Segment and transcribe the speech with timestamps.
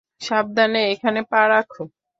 [0.21, 1.69] সাবধানে, এখানে পা রাখ।